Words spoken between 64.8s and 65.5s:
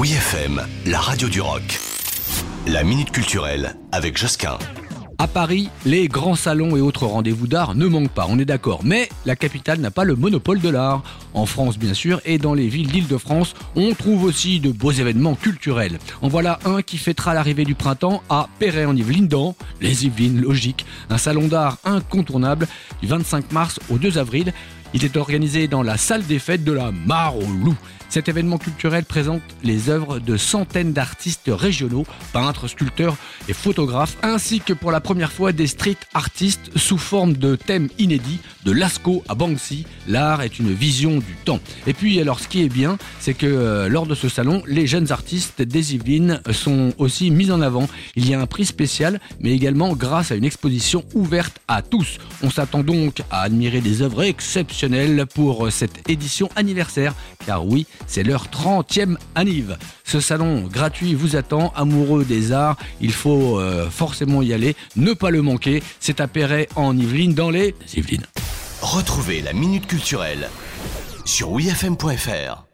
ne pas le